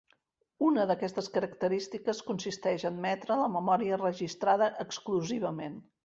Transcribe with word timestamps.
Una 0.67 0.83
d'aquestes 0.91 1.27
característiques 1.33 2.21
consisteix 2.29 2.85
a 2.87 2.91
admetre 2.93 3.37
la 3.41 3.49
memòria 3.57 3.99
registrada 4.03 4.71
exclusivament. 4.85 5.77